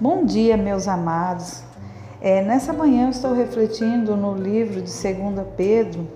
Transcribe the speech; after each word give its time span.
Bom 0.00 0.24
dia, 0.24 0.56
meus 0.56 0.86
amados. 0.86 1.60
É, 2.20 2.40
nessa 2.40 2.72
manhã 2.72 3.06
eu 3.06 3.10
estou 3.10 3.34
refletindo 3.34 4.16
no 4.16 4.32
livro 4.32 4.80
de 4.80 4.92
2 4.92 5.44
Pedro 5.56 6.06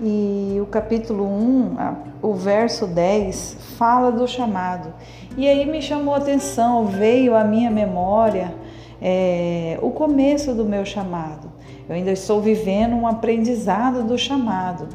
e 0.00 0.58
o 0.60 0.66
capítulo 0.66 1.24
1, 1.24 1.76
o 2.20 2.34
verso 2.34 2.84
10, 2.84 3.58
fala 3.78 4.10
do 4.10 4.26
chamado. 4.26 4.92
E 5.36 5.46
aí 5.46 5.64
me 5.64 5.80
chamou 5.80 6.14
a 6.14 6.16
atenção, 6.16 6.86
veio 6.86 7.36
à 7.36 7.44
minha 7.44 7.70
memória 7.70 8.52
é, 9.00 9.78
o 9.80 9.92
começo 9.92 10.52
do 10.52 10.64
meu 10.64 10.84
chamado. 10.84 11.52
Eu 11.88 11.94
ainda 11.94 12.10
estou 12.10 12.40
vivendo 12.40 12.96
um 12.96 13.06
aprendizado 13.06 14.02
do 14.02 14.18
chamado, 14.18 14.88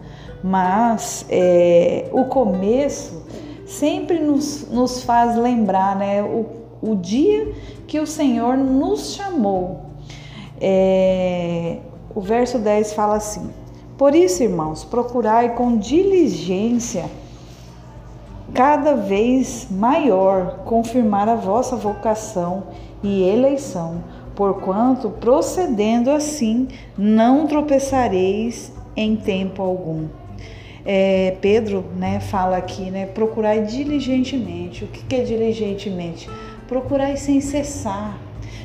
mas 0.43 1.25
é, 1.29 2.09
o 2.11 2.25
começo 2.25 3.25
sempre 3.65 4.19
nos, 4.19 4.69
nos 4.69 5.01
faz 5.01 5.37
lembrar 5.37 5.95
né, 5.95 6.21
o, 6.21 6.60
o 6.81 6.95
dia 6.95 7.53
que 7.87 7.99
o 7.99 8.07
Senhor 8.07 8.57
nos 8.57 9.13
chamou. 9.13 9.81
É, 10.59 11.77
o 12.13 12.21
verso 12.21 12.57
10 12.59 12.93
fala 12.93 13.15
assim: 13.15 13.49
Por 13.97 14.15
isso, 14.15 14.43
irmãos, 14.43 14.83
procurai 14.83 15.55
com 15.55 15.77
diligência 15.77 17.05
cada 18.53 18.95
vez 18.95 19.67
maior 19.71 20.59
confirmar 20.65 21.29
a 21.29 21.35
vossa 21.35 21.75
vocação 21.75 22.63
e 23.01 23.23
eleição, 23.23 24.03
porquanto 24.35 25.09
procedendo 25.09 26.11
assim 26.11 26.67
não 26.97 27.47
tropeçareis 27.47 28.73
em 28.95 29.15
tempo 29.15 29.61
algum. 29.61 30.07
É, 30.83 31.37
Pedro 31.39 31.85
né, 31.95 32.19
fala 32.19 32.57
aqui, 32.57 32.89
né, 32.89 33.05
procurai 33.05 33.61
diligentemente. 33.61 34.83
O 34.83 34.87
que, 34.87 35.03
que 35.03 35.15
é 35.15 35.23
diligentemente? 35.23 36.27
Procurai 36.71 37.17
sem 37.17 37.41
cessar. 37.41 38.17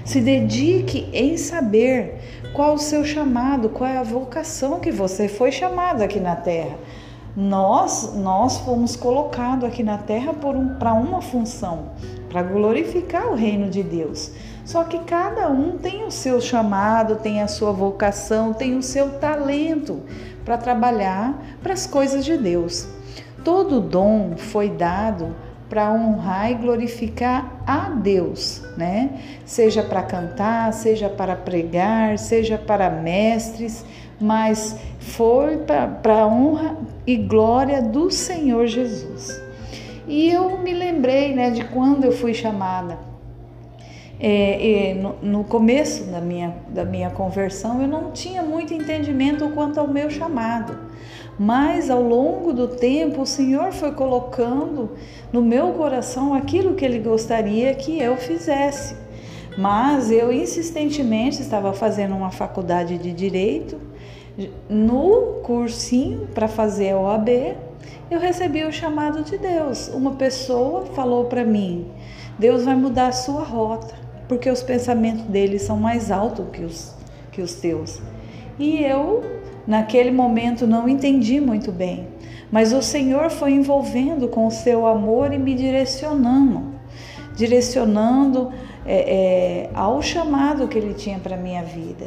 Se 0.05 0.21
dedique 0.21 1.11
em 1.13 1.37
saber 1.37 2.21
qual 2.55 2.75
o 2.75 2.79
seu 2.79 3.05
chamado, 3.05 3.69
qual 3.69 3.91
é 3.91 3.97
a 3.97 4.05
vocação 4.05 4.79
que 4.79 4.93
você 4.93 5.27
foi 5.27 5.51
chamado 5.51 6.03
aqui 6.03 6.21
na 6.21 6.37
terra. 6.37 6.79
Nós, 7.37 8.15
nós 8.15 8.59
fomos 8.59 8.95
colocados 8.95 9.65
aqui 9.65 9.83
na 9.83 9.99
terra 9.99 10.33
um, 10.33 10.69
para 10.77 10.95
uma 10.95 11.21
função, 11.21 11.91
para 12.29 12.45
glorificar 12.45 13.27
o 13.27 13.35
reino 13.35 13.69
de 13.69 13.83
Deus. 13.83 14.31
Só 14.65 14.85
que 14.85 15.01
cada 15.01 15.49
um 15.49 15.77
tem 15.77 16.05
o 16.05 16.11
seu 16.13 16.41
chamado, 16.41 17.17
tem 17.17 17.43
a 17.43 17.49
sua 17.49 17.73
vocação, 17.73 18.53
tem 18.53 18.77
o 18.77 18.85
seu 18.85 19.19
talento 19.19 20.01
para 20.45 20.57
trabalhar 20.57 21.59
para 21.61 21.73
as 21.73 21.89
coisas 21.89 22.25
de 22.25 22.37
Deus. 22.37 22.87
Todo 23.43 23.81
dom 23.81 24.37
foi 24.37 24.69
dado 24.69 25.35
para 25.69 25.91
honrar 25.93 26.51
e 26.51 26.55
glorificar 26.55 27.63
a 27.67 27.91
Deus, 27.91 28.63
né? 28.77 29.11
Seja 29.45 29.83
para 29.83 30.03
cantar, 30.03 30.73
seja 30.73 31.09
para 31.09 31.35
pregar, 31.35 32.19
seja 32.19 32.57
para 32.57 32.89
mestres, 32.89 33.85
mas 34.21 34.77
foi 34.99 35.59
para 35.59 36.21
a 36.21 36.27
honra 36.27 36.77
e 37.07 37.17
glória 37.17 37.83
do 37.83 38.11
Senhor 38.11 38.67
Jesus. 38.67 39.41
E 40.07 40.31
eu 40.31 40.59
me 40.59 40.73
lembrei, 40.73 41.35
né, 41.35 41.51
de 41.51 41.65
quando 41.65 42.05
eu 42.05 42.13
fui 42.13 42.33
chamada. 42.33 42.99
É, 44.19 44.91
é, 44.91 44.95
no, 44.95 45.17
no, 45.21 45.45
começo 45.45 46.05
da 46.05 46.21
minha, 46.21 46.55
da 46.69 46.85
minha 46.85 47.11
conversão, 47.11 47.83
eu 47.83 47.89
não 47.89 48.13
tinha 48.13 48.43
muito 48.43 48.73
entendimento 48.73 49.47
quanto 49.51 49.79
ao 49.79 49.87
meu 49.87 50.09
chamado. 50.09 50.86
Mas 51.39 51.91
ao 51.91 52.03
longo 52.03 52.53
do 52.53 52.69
tempo, 52.69 53.23
o 53.23 53.27
Senhor 53.27 53.73
foi 53.73 53.93
colocando 53.93 54.93
no 55.33 55.43
meu 55.43 55.73
coração 55.73 56.33
aquilo 56.33 56.75
que 56.75 56.85
Ele 56.85 56.99
gostaria 56.99 57.75
que 57.75 57.99
eu 57.99 58.17
fizesse. 58.17 58.97
Mas 59.59 60.11
eu 60.11 60.33
insistentemente 60.33 61.41
estava 61.41 61.73
fazendo 61.73 62.15
uma 62.15 62.31
faculdade 62.31 62.97
de 62.99 63.13
direito. 63.13 63.79
No 64.69 65.41
cursinho 65.43 66.27
para 66.35 66.49
fazer 66.49 66.91
a 66.91 66.99
OAB, 66.99 67.57
eu 68.11 68.21
recebi 68.21 68.65
o 68.65 68.73
chamado 68.73 69.23
de 69.23 69.37
Deus. 69.37 69.89
Uma 69.89 70.13
pessoa 70.13 70.87
falou 70.87 71.25
para 71.25 71.45
mim: 71.45 71.91
Deus 72.39 72.65
vai 72.65 72.77
mudar 72.77 73.09
a 73.09 73.13
sua 73.13 73.43
rota, 73.43 73.95
porque 74.29 74.49
os 74.51 74.63
pensamentos 74.63 75.25
dele 75.25 75.59
são 75.59 75.77
mais 75.77 76.11
altos 76.11 76.47
que 76.53 76.63
os, 76.63 76.95
que 77.33 77.43
os 77.43 77.55
teus. 77.55 78.01
E 78.59 78.83
eu 78.83 79.36
Naquele 79.67 80.11
momento 80.11 80.67
não 80.67 80.89
entendi 80.89 81.41
muito 81.41 81.73
bem, 81.73 82.07
mas 82.51 82.73
o 82.73 82.81
Senhor 82.81 83.31
foi 83.31 83.53
envolvendo 83.53 84.29
com 84.29 84.47
o 84.47 84.51
seu 84.51 84.87
amor 84.87 85.33
e 85.33 85.39
me 85.39 85.55
direcionando, 85.55 86.75
direcionando 87.35 88.53
é, 88.87 89.67
é, 89.67 89.71
ao 89.75 90.01
chamado 90.01 90.69
que 90.69 90.79
Ele 90.79 90.95
tinha 90.95 91.19
para 91.19 91.37
minha 91.37 91.65
vida. 91.65 92.07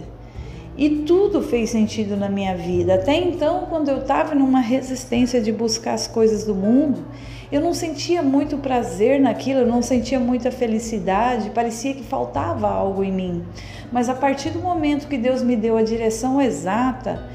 E 0.77 0.89
tudo 0.99 1.41
fez 1.41 1.71
sentido 1.71 2.15
na 2.15 2.29
minha 2.29 2.55
vida. 2.55 2.93
Até 2.93 3.13
então, 3.13 3.65
quando 3.69 3.89
eu 3.89 3.97
estava 3.97 4.33
numa 4.33 4.61
resistência 4.61 5.41
de 5.41 5.51
buscar 5.51 5.93
as 5.93 6.07
coisas 6.07 6.45
do 6.45 6.55
mundo, 6.55 7.03
eu 7.51 7.59
não 7.59 7.73
sentia 7.73 8.23
muito 8.23 8.57
prazer 8.59 9.19
naquilo, 9.19 9.59
eu 9.61 9.67
não 9.67 9.81
sentia 9.81 10.21
muita 10.21 10.51
felicidade, 10.51 11.49
parecia 11.49 11.93
que 11.93 12.03
faltava 12.03 12.69
algo 12.69 13.03
em 13.03 13.11
mim. 13.11 13.43
Mas 13.91 14.07
a 14.07 14.13
partir 14.13 14.51
do 14.51 14.59
momento 14.59 15.09
que 15.09 15.17
Deus 15.17 15.41
me 15.43 15.57
deu 15.57 15.75
a 15.75 15.81
direção 15.81 16.41
exata, 16.41 17.27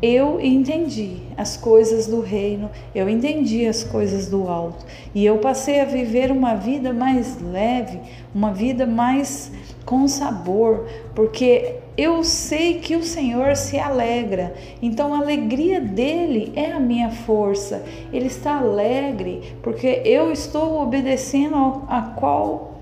eu 0.00 0.40
entendi 0.40 1.22
as 1.36 1.56
coisas 1.56 2.06
do 2.06 2.20
reino, 2.20 2.70
eu 2.94 3.08
entendi 3.08 3.66
as 3.66 3.82
coisas 3.82 4.28
do 4.28 4.48
alto 4.48 4.84
e 5.14 5.24
eu 5.24 5.38
passei 5.38 5.80
a 5.80 5.84
viver 5.84 6.30
uma 6.30 6.54
vida 6.54 6.92
mais 6.92 7.40
leve, 7.42 7.98
uma 8.34 8.52
vida 8.52 8.86
mais 8.86 9.50
com 9.84 10.06
sabor, 10.06 10.86
porque 11.14 11.76
eu 11.96 12.22
sei 12.22 12.78
que 12.78 12.94
o 12.94 13.02
Senhor 13.02 13.56
se 13.56 13.76
alegra, 13.78 14.54
então 14.80 15.12
a 15.12 15.18
alegria 15.18 15.80
dele 15.80 16.52
é 16.54 16.70
a 16.70 16.78
minha 16.78 17.10
força. 17.10 17.82
Ele 18.12 18.26
está 18.26 18.58
alegre 18.58 19.54
porque 19.62 20.02
eu 20.04 20.30
estou 20.30 20.80
obedecendo 20.80 21.82
a 21.88 22.02
qual 22.02 22.74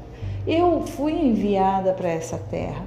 eu 0.46 0.82
fui 0.82 1.12
enviada 1.12 1.92
para 1.92 2.10
essa 2.10 2.36
terra. 2.36 2.84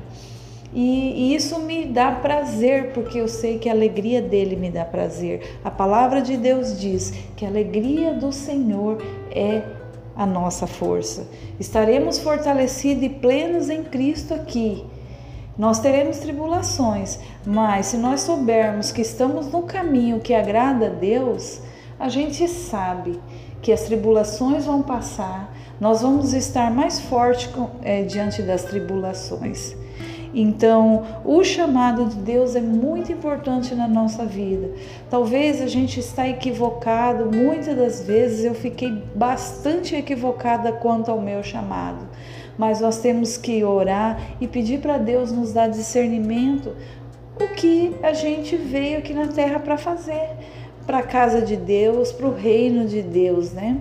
E, 0.73 1.35
isso 1.35 1.59
me 1.59 1.85
dá 1.85 2.11
prazer, 2.11 2.91
porque 2.93 3.19
eu 3.19 3.27
sei 3.27 3.57
que 3.57 3.69
a 3.69 3.71
alegria 3.71 4.21
dele 4.21 4.55
me 4.55 4.69
dá 4.69 4.85
prazer. 4.85 5.57
A 5.63 5.71
palavra 5.71 6.21
de 6.21 6.37
Deus 6.37 6.79
diz 6.79 7.13
que 7.35 7.45
a 7.45 7.47
alegria 7.47 8.13
do 8.13 8.31
Senhor 8.31 9.03
é 9.31 9.63
a 10.15 10.25
nossa 10.25 10.67
força. 10.67 11.27
Estaremos 11.59 12.19
fortalecidos 12.19 13.03
e 13.03 13.09
plenos 13.09 13.69
em 13.69 13.83
Cristo 13.83 14.33
aqui. 14.33 14.85
Nós 15.57 15.79
teremos 15.79 16.19
tribulações, 16.19 17.19
mas 17.45 17.87
se 17.87 17.97
nós 17.97 18.21
soubermos 18.21 18.91
que 18.91 19.01
estamos 19.01 19.47
no 19.47 19.63
caminho 19.63 20.19
que 20.19 20.33
agrada 20.33 20.87
a 20.87 20.89
Deus, 20.89 21.61
a 21.99 22.07
gente 22.07 22.47
sabe 22.47 23.19
que 23.61 23.71
as 23.71 23.81
tribulações 23.81 24.65
vão 24.65 24.81
passar, 24.81 25.53
nós 25.79 26.01
vamos 26.01 26.33
estar 26.33 26.71
mais 26.71 26.99
fortes 26.99 27.49
é, 27.81 28.03
diante 28.03 28.41
das 28.41 28.63
tribulações. 28.63 29.75
Então, 30.33 31.05
o 31.25 31.43
chamado 31.43 32.05
de 32.05 32.17
Deus 32.17 32.55
é 32.55 32.61
muito 32.61 33.11
importante 33.11 33.73
na 33.73 33.87
nossa 33.87 34.25
vida. 34.25 34.69
Talvez 35.09 35.61
a 35.61 35.67
gente 35.67 35.99
está 35.99 36.27
equivocado, 36.27 37.35
muitas 37.35 37.75
das 37.75 38.01
vezes 38.03 38.45
eu 38.45 38.53
fiquei 38.53 38.91
bastante 39.15 39.95
equivocada 39.95 40.71
quanto 40.71 41.09
ao 41.09 41.19
meu 41.19 41.41
chamado. 41.41 42.07
Mas 42.57 42.79
nós 42.81 42.99
temos 42.99 43.37
que 43.37 43.63
orar 43.63 44.19
e 44.39 44.47
pedir 44.47 44.79
para 44.81 44.97
Deus 44.97 45.31
nos 45.31 45.51
dar 45.51 45.67
discernimento 45.67 46.75
o 47.41 47.47
que 47.55 47.95
a 48.03 48.13
gente 48.13 48.55
veio 48.55 48.99
aqui 48.99 49.13
na 49.13 49.27
terra 49.27 49.59
para 49.59 49.77
fazer, 49.77 50.29
para 50.85 50.99
a 50.99 51.03
casa 51.03 51.41
de 51.41 51.55
Deus, 51.55 52.11
para 52.11 52.27
o 52.27 52.35
reino 52.35 52.85
de 52.85 53.01
Deus, 53.01 53.53
né? 53.53 53.77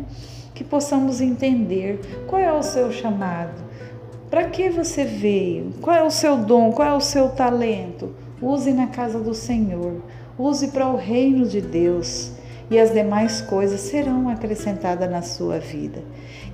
Que 0.55 0.62
possamos 0.62 1.20
entender 1.20 2.00
qual 2.26 2.40
é 2.40 2.52
o 2.52 2.62
seu 2.62 2.90
chamado 2.93 3.68
para 4.30 4.44
que 4.44 4.69
você 4.69 5.04
veio? 5.04 5.72
Qual 5.80 5.96
é 5.96 6.02
o 6.02 6.10
seu 6.10 6.36
dom? 6.36 6.70
Qual 6.72 6.86
é 6.86 6.94
o 6.94 7.00
seu 7.00 7.30
talento? 7.30 8.14
Use 8.40 8.72
na 8.72 8.88
casa 8.88 9.19
do 9.19 9.34
Senhor. 9.34 10.02
Use 10.38 10.69
para 10.69 10.86
o 10.86 10.96
reino 10.96 11.46
de 11.46 11.60
Deus. 11.60 12.32
E 12.70 12.78
as 12.78 12.92
demais 12.92 13.40
coisas 13.40 13.80
serão 13.80 14.28
acrescentadas 14.28 15.10
na 15.10 15.22
sua 15.22 15.58
vida. 15.58 16.02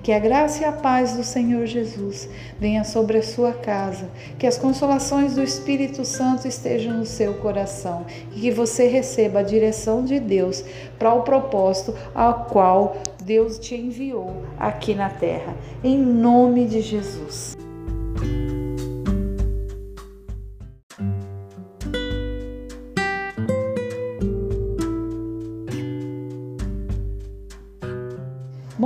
Que 0.04 0.12
a 0.12 0.18
graça 0.18 0.62
e 0.62 0.64
a 0.64 0.70
paz 0.70 1.16
do 1.16 1.24
Senhor 1.24 1.66
Jesus 1.66 2.28
venha 2.60 2.84
sobre 2.84 3.18
a 3.18 3.22
sua 3.22 3.52
casa, 3.52 4.08
que 4.38 4.46
as 4.46 4.56
consolações 4.56 5.34
do 5.34 5.42
Espírito 5.42 6.04
Santo 6.04 6.46
estejam 6.46 6.98
no 6.98 7.06
seu 7.06 7.34
coração 7.34 8.04
e 8.36 8.40
que 8.40 8.50
você 8.50 8.86
receba 8.86 9.40
a 9.40 9.42
direção 9.42 10.04
de 10.04 10.20
Deus 10.20 10.62
para 10.98 11.12
o 11.14 11.22
propósito 11.22 11.94
ao 12.14 12.44
qual 12.44 12.98
Deus 13.24 13.58
te 13.58 13.74
enviou 13.74 14.42
aqui 14.58 14.94
na 14.94 15.08
terra. 15.08 15.56
Em 15.82 15.98
nome 15.98 16.66
de 16.66 16.82
Jesus. 16.82 17.56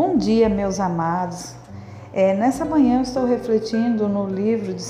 Bom 0.00 0.16
dia, 0.16 0.48
meus 0.48 0.78
amados. 0.78 1.56
É, 2.12 2.32
nessa 2.32 2.64
manhã 2.64 2.98
eu 2.98 3.02
estou 3.02 3.26
refletindo 3.26 4.08
no 4.08 4.28
livro 4.28 4.72
de 4.72 4.84
2 4.84 4.86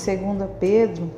Pedro 0.59 1.09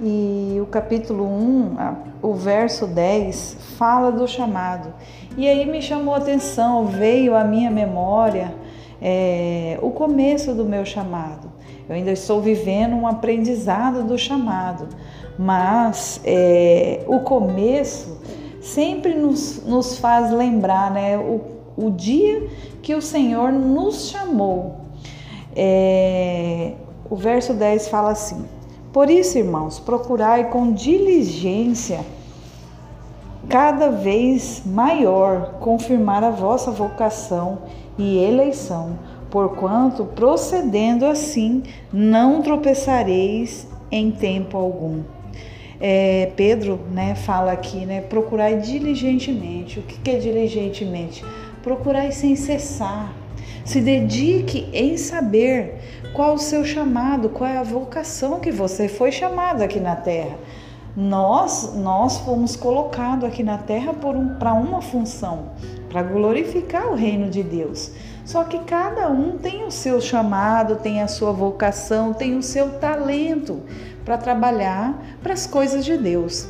e 0.00 0.58
o 0.60 0.66
capítulo 0.66 1.24
1, 1.24 1.76
o 2.20 2.34
verso 2.34 2.88
10, 2.88 3.56
fala 3.78 4.10
do 4.10 4.26
chamado. 4.26 4.92
E 5.36 5.48
aí 5.48 5.64
me 5.64 5.80
chamou 5.80 6.12
a 6.12 6.18
atenção, 6.18 6.86
veio 6.86 7.36
à 7.36 7.44
minha 7.44 7.70
memória 7.70 8.52
é, 9.00 9.78
o 9.80 9.92
começo 9.92 10.52
do 10.52 10.64
meu 10.64 10.84
chamado. 10.84 11.52
Eu 11.88 11.94
ainda 11.94 12.10
estou 12.10 12.42
vivendo 12.42 12.96
um 12.96 13.06
aprendizado 13.06 14.02
do 14.02 14.18
chamado, 14.18 14.88
mas 15.38 16.20
é, 16.24 17.04
o 17.06 17.20
começo 17.20 18.20
sempre 18.60 19.14
nos, 19.14 19.64
nos 19.64 19.98
faz 19.98 20.32
lembrar 20.32 20.90
né, 20.90 21.16
o, 21.16 21.53
o 21.76 21.90
dia 21.90 22.48
que 22.82 22.94
o 22.94 23.02
Senhor 23.02 23.52
nos 23.52 24.08
chamou 24.08 24.84
é, 25.56 26.72
o 27.08 27.14
verso 27.14 27.54
10 27.54 27.88
fala 27.88 28.10
assim: 28.10 28.44
Por 28.92 29.08
isso, 29.08 29.38
irmãos, 29.38 29.78
procurai 29.78 30.50
com 30.50 30.72
diligência 30.72 32.00
cada 33.48 33.90
vez 33.90 34.62
maior 34.64 35.58
confirmar 35.60 36.24
a 36.24 36.30
vossa 36.30 36.70
vocação 36.70 37.58
e 37.96 38.18
eleição, 38.18 38.98
porquanto 39.30 40.04
procedendo 40.04 41.04
assim 41.04 41.62
não 41.92 42.42
tropeçareis 42.42 43.68
em 43.92 44.10
tempo 44.10 44.56
algum. 44.56 45.02
É, 45.80 46.32
Pedro 46.34 46.80
né, 46.90 47.14
fala 47.14 47.52
aqui, 47.52 47.84
né, 47.84 48.00
procurai 48.00 48.58
diligentemente. 48.58 49.78
O 49.78 49.82
que, 49.82 49.98
que 49.98 50.10
é 50.10 50.16
diligentemente? 50.16 51.22
Procurai 51.64 52.12
sem 52.12 52.36
cessar 52.36 53.24
se 53.64 53.80
dedique 53.80 54.68
em 54.72 54.96
saber 54.96 55.80
qual 56.12 56.34
o 56.34 56.38
seu 56.38 56.64
chamado, 56.64 57.30
qual 57.30 57.48
é 57.48 57.56
a 57.56 57.62
vocação 57.62 58.38
que 58.38 58.52
você 58.52 58.88
foi 58.88 59.10
chamado 59.10 59.62
aqui 59.62 59.80
na 59.80 59.96
terra. 59.96 60.36
Nós, 60.94 61.74
nós 61.74 62.18
fomos 62.18 62.54
colocados 62.54 63.24
aqui 63.24 63.42
na 63.42 63.58
terra 63.58 63.92
um, 64.04 64.34
para 64.34 64.52
uma 64.52 64.80
função, 64.80 65.50
para 65.88 66.02
glorificar 66.02 66.88
o 66.88 66.94
reino 66.94 67.28
de 67.30 67.42
Deus. 67.42 67.90
Só 68.24 68.44
que 68.44 68.60
cada 68.60 69.08
um 69.08 69.38
tem 69.38 69.64
o 69.64 69.70
seu 69.70 70.00
chamado, 70.00 70.76
tem 70.76 71.02
a 71.02 71.08
sua 71.08 71.32
vocação, 71.32 72.12
tem 72.12 72.36
o 72.36 72.42
seu 72.42 72.78
talento 72.78 73.62
para 74.04 74.16
trabalhar 74.16 74.94
para 75.22 75.32
as 75.32 75.46
coisas 75.46 75.84
de 75.84 75.96
Deus. 75.96 76.46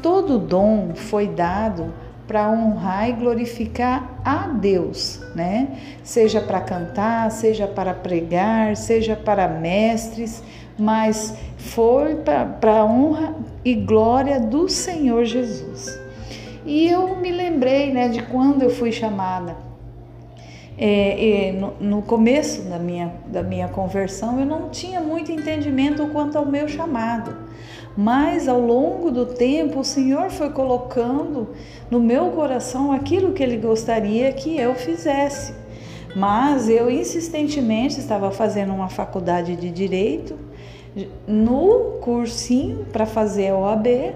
Todo 0.00 0.38
dom 0.38 0.94
foi 0.94 1.26
dado 1.26 1.92
para 2.32 2.48
honrar 2.48 3.10
e 3.10 3.12
glorificar 3.12 4.18
a 4.24 4.48
Deus, 4.48 5.20
né? 5.34 5.68
Seja 6.02 6.40
para 6.40 6.62
cantar, 6.62 7.30
seja 7.30 7.66
para 7.66 7.92
pregar, 7.92 8.74
seja 8.74 9.14
para 9.14 9.46
mestres, 9.46 10.42
mas 10.78 11.36
foi 11.58 12.14
para 12.14 12.78
a 12.78 12.84
honra 12.86 13.34
e 13.62 13.74
glória 13.74 14.40
do 14.40 14.66
Senhor 14.66 15.26
Jesus. 15.26 16.00
E 16.64 16.88
eu 16.88 17.16
me 17.16 17.30
lembrei, 17.30 17.92
né, 17.92 18.08
de 18.08 18.22
quando 18.22 18.62
eu 18.62 18.70
fui 18.70 18.90
chamada. 18.90 19.54
É, 20.78 21.52
no, 21.52 21.74
no, 21.80 22.02
começo 22.02 22.62
da 22.62 22.78
minha, 22.78 23.12
da 23.26 23.42
minha 23.42 23.68
conversão, 23.68 24.40
eu 24.40 24.46
não 24.46 24.70
tinha 24.70 25.00
muito 25.00 25.30
entendimento 25.30 26.06
quanto 26.08 26.38
ao 26.38 26.46
meu 26.46 26.66
chamado. 26.66 27.36
Mas 27.96 28.48
ao 28.48 28.60
longo 28.60 29.10
do 29.10 29.26
tempo, 29.26 29.80
o 29.80 29.84
Senhor 29.84 30.30
foi 30.30 30.50
colocando 30.50 31.48
no 31.90 32.00
meu 32.00 32.30
coração 32.30 32.90
aquilo 32.90 33.32
que 33.32 33.42
Ele 33.42 33.58
gostaria 33.58 34.32
que 34.32 34.56
eu 34.58 34.74
fizesse. 34.74 35.54
Mas 36.16 36.68
eu 36.68 36.90
insistentemente 36.90 37.98
estava 37.98 38.30
fazendo 38.30 38.72
uma 38.72 38.88
faculdade 38.88 39.56
de 39.56 39.70
direito. 39.70 40.36
No 41.26 41.98
cursinho 42.02 42.86
para 42.92 43.06
fazer 43.06 43.48
a 43.48 43.56
OAB, 43.56 44.14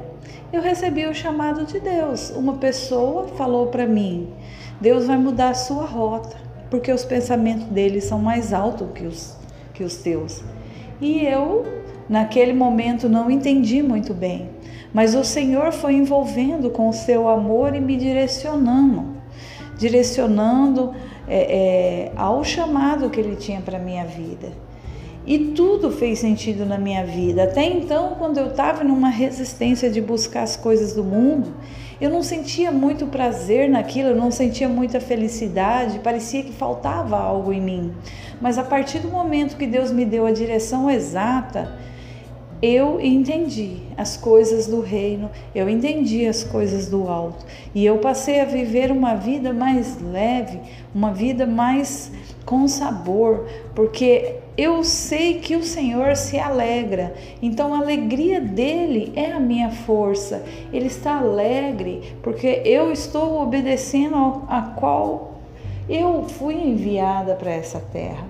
eu 0.53 0.61
recebi 0.63 1.07
o 1.07 1.15
chamado 1.15 1.65
de 1.65 1.81
Deus. 1.81 2.31
Uma 2.31 2.55
pessoa 2.55 3.29
falou 3.29 3.67
para 3.69 3.87
mim: 3.87 4.29
Deus 4.81 5.07
vai 5.07 5.17
mudar 5.17 5.51
a 5.51 5.55
sua 5.55 5.85
rota, 5.85 6.37
porque 6.71 6.93
os 6.93 7.05
pensamentos 7.05 7.67
dele 7.67 8.01
são 8.01 8.19
mais 8.19 8.53
altos 8.53 8.89
que 8.95 9.07
os, 9.07 9.37
que 9.75 9.85
os 9.85 9.97
teus. 9.97 10.43
E 11.01 11.25
eu 11.27 11.65
Naquele 12.09 12.53
momento 12.53 13.09
não 13.09 13.31
entendi 13.31 13.83
muito 13.83 14.15
bem, 14.15 14.49
mas 14.93 15.15
o 15.15 15.25
Senhor 15.25 15.73
foi 15.73 15.95
envolvendo 15.95 16.71
com 16.71 16.89
o 16.89 16.93
seu 16.93 17.29
amor 17.29 17.75
e 17.75 17.81
me 17.81 17.97
direcionando, 17.97 19.17
direcionando 19.77 20.95
é, 21.27 22.07
é, 22.07 22.13
ao 22.17 22.45
chamado 22.45 23.11
que 23.11 23.19
Ele 23.19 23.35
tinha 23.35 23.61
para 23.61 23.79
minha 23.79 24.05
vida. 24.05 24.53
E 25.27 25.39
tudo 25.39 25.91
fez 25.91 26.21
sentido 26.21 26.65
na 26.65 26.79
minha 26.79 27.05
vida. 27.05 27.43
Até 27.43 27.65
então, 27.65 28.15
quando 28.17 28.39
eu 28.39 28.47
estava 28.47 28.85
numa 28.85 29.09
resistência 29.09 29.91
de 29.91 30.01
buscar 30.01 30.43
as 30.43 30.57
coisas 30.57 30.93
do 30.93 31.03
mundo, 31.03 31.53
eu 32.01 32.09
não 32.11 32.23
sentia 32.23 32.71
muito 32.71 33.07
prazer 33.07 33.69
naquilo, 33.69 34.11
eu 34.11 34.17
não 34.17 34.31
sentia 34.31 34.69
muita 34.69 35.01
felicidade, 35.01 35.99
parecia 35.99 36.45
que 36.45 36.53
faltava 36.53 37.19
algo 37.19 37.53
em 37.53 37.61
mim. 37.61 37.93
Mas 38.41 38.57
a 38.57 38.63
partir 38.63 39.01
do 39.01 39.09
momento 39.09 39.57
que 39.57 39.67
Deus 39.67 39.91
me 39.91 40.05
deu 40.05 40.27
a 40.27 40.31
direção 40.31 40.89
exata, 40.89 41.77
eu 42.63 43.01
entendi 43.01 43.83
as 43.97 44.17
coisas 44.17 44.67
do 44.67 44.81
reino, 44.81 45.31
eu 45.55 45.69
entendi 45.69 46.27
as 46.27 46.43
coisas 46.43 46.89
do 46.89 47.09
alto 47.09 47.45
e 47.75 47.85
eu 47.85 47.99
passei 47.99 48.41
a 48.41 48.45
viver 48.45 48.91
uma 48.91 49.15
vida 49.15 49.53
mais 49.53 50.01
leve, 50.01 50.61
uma 50.95 51.13
vida 51.13 51.47
mais 51.47 52.11
com 52.45 52.67
sabor, 52.67 53.47
porque 53.75 54.37
eu 54.57 54.83
sei 54.83 55.41
que 55.41 55.55
o 55.55 55.63
Senhor 55.63 56.17
se 56.17 56.39
alegra, 56.39 57.15
então 57.43 57.75
a 57.75 57.79
alegria 57.79 58.41
dele 58.41 59.13
é 59.15 59.33
a 59.33 59.41
minha 59.41 59.71
força. 59.71 60.43
Ele 60.73 60.87
está 60.87 61.19
alegre 61.19 62.15
porque 62.23 62.63
eu 62.65 62.91
estou 62.91 63.43
obedecendo 63.43 64.45
a 64.49 64.63
qual 64.63 65.35
eu 65.89 66.25
fui 66.25 66.55
enviada 66.55 67.35
para 67.35 67.51
essa 67.51 67.79
terra. 67.79 68.27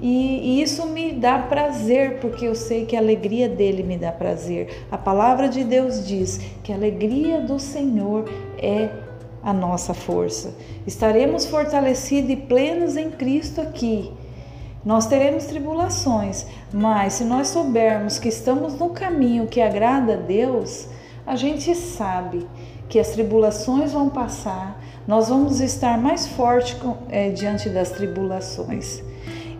E, 0.00 0.60
isso 0.62 0.86
me 0.86 1.12
dá 1.12 1.38
prazer, 1.38 2.18
porque 2.20 2.46
eu 2.46 2.54
sei 2.54 2.84
que 2.84 2.96
a 2.96 2.98
alegria 2.98 3.48
dele 3.48 3.82
me 3.82 3.96
dá 3.96 4.10
prazer. 4.10 4.84
A 4.90 4.98
palavra 4.98 5.48
de 5.48 5.62
Deus 5.64 6.06
diz 6.06 6.40
que 6.62 6.72
a 6.72 6.76
alegria 6.76 7.40
do 7.40 7.58
Senhor 7.58 8.28
é 8.58 8.90
a 9.42 9.52
nossa 9.52 9.94
força. 9.94 10.54
Estaremos 10.86 11.46
fortalecidos 11.46 12.30
e 12.30 12.36
plenos 12.36 12.96
em 12.96 13.10
Cristo 13.10 13.60
aqui. 13.60 14.10
Nós 14.84 15.06
teremos 15.06 15.46
tribulações, 15.46 16.46
mas 16.72 17.14
se 17.14 17.24
nós 17.24 17.48
soubermos 17.48 18.18
que 18.18 18.28
estamos 18.28 18.78
no 18.78 18.90
caminho 18.90 19.46
que 19.46 19.60
agrada 19.60 20.14
a 20.14 20.16
Deus, 20.16 20.88
a 21.26 21.36
gente 21.36 21.74
sabe 21.74 22.46
que 22.88 22.98
as 22.98 23.08
tribulações 23.08 23.92
vão 23.92 24.10
passar, 24.10 24.78
nós 25.06 25.28
vamos 25.28 25.60
estar 25.60 25.96
mais 25.98 26.26
fortes 26.26 26.76
é, 27.08 27.30
diante 27.30 27.70
das 27.70 27.90
tribulações. 27.92 29.02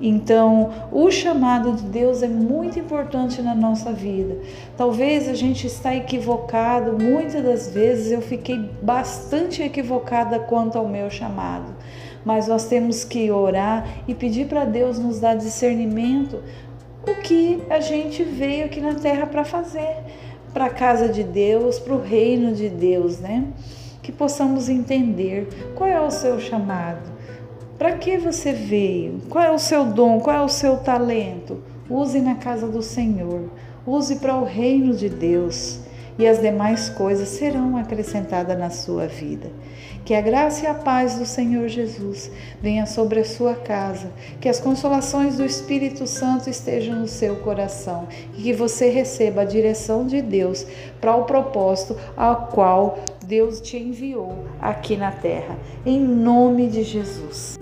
Então, 0.01 0.71
o 0.91 1.11
chamado 1.11 1.73
de 1.73 1.85
Deus 1.85 2.23
é 2.23 2.29
muito 2.29 2.79
importante 2.79 3.41
na 3.41 3.55
nossa 3.55 3.93
vida. 3.93 4.37
Talvez 4.77 5.29
a 5.29 5.35
gente 5.35 5.67
está 5.67 5.95
equivocado, 5.95 7.03
muitas 7.03 7.43
das 7.43 7.71
vezes 7.71 8.11
eu 8.11 8.21
fiquei 8.21 8.71
bastante 8.83 9.63
equivocada 9.63 10.39
quanto 10.39 10.77
ao 10.77 10.89
meu 10.89 11.11
chamado. 11.11 11.75
Mas 12.25 12.49
nós 12.49 12.67
temos 12.67 13.05
que 13.05 13.31
orar 13.31 13.87
e 14.09 14.15
pedir 14.15 14.47
para 14.47 14.65
Deus 14.65 14.99
nos 14.99 15.21
dar 15.21 15.35
discernimento 15.35 16.43
o 17.07 17.15
que 17.21 17.63
a 17.69 17.81
gente 17.81 18.23
veio 18.23 18.65
aqui 18.65 18.81
na 18.81 18.95
terra 18.95 19.27
para 19.27 19.45
fazer, 19.45 19.99
para 20.53 20.67
a 20.67 20.71
casa 20.71 21.09
de 21.09 21.23
Deus, 21.23 21.79
para 21.79 21.95
o 21.95 22.01
reino 22.01 22.55
de 22.55 22.71
Deus, 22.71 23.21
né? 23.21 23.45
Que 24.03 24.11
possamos 24.11 24.69
entender 24.69 25.49
qual 25.75 25.89
é 25.89 26.01
o 26.01 26.11
seu 26.11 26.41
chamado 26.41 27.13
para 27.85 27.99
que 27.99 28.17
você 28.17 28.50
veio? 28.50 29.21
Qual 29.29 29.45
é 29.45 29.50
o 29.50 29.59
seu 29.59 29.85
dom? 29.85 30.19
Qual 30.19 30.35
é 30.35 30.41
o 30.41 30.49
seu 30.49 30.79
talento? 30.79 31.62
Use 31.91 32.19
na 32.19 32.37
casa 32.37 32.67
do 32.67 32.81
Senhor. 32.81 33.50
Use 33.87 34.17
para 34.17 34.35
o 34.35 34.43
reino 34.43 34.95
de 34.95 35.11
Deus 35.11 35.81
e 36.19 36.26
as 36.26 36.41
demais 36.41 36.88
coisas 36.88 37.29
serão 37.29 37.76
acrescentadas 37.76 38.59
na 38.59 38.71
sua 38.71 39.07
vida. 39.07 39.53
Que 40.03 40.14
a 40.14 40.23
graça 40.23 40.64
e 40.64 40.67
a 40.67 40.73
paz 40.73 41.19
do 41.19 41.26
Senhor 41.26 41.69
Jesus 41.69 42.31
venha 42.59 42.87
sobre 42.87 43.21
a 43.21 43.25
sua 43.25 43.55
casa, 43.55 44.11
que 44.41 44.49
as 44.49 44.59
consolações 44.59 45.37
do 45.37 45.45
Espírito 45.45 46.07
Santo 46.07 46.49
estejam 46.49 47.00
no 47.00 47.07
seu 47.07 47.37
coração 47.37 48.09
e 48.35 48.45
que 48.45 48.55
você 48.55 48.88
receba 48.88 49.43
a 49.43 49.47
direção 49.47 50.07
de 50.07 50.23
Deus 50.23 50.67
para 51.03 51.14
o 51.14 51.25
propósito 51.25 51.95
ao 52.17 52.47
qual 52.47 52.99
Deus 53.26 53.61
te 53.61 53.76
enviou 53.76 54.47
aqui 54.59 54.97
na 54.97 55.12
terra. 55.12 55.59
Em 55.85 56.00
nome 56.00 56.69
de 56.69 56.83
Jesus. 56.83 57.59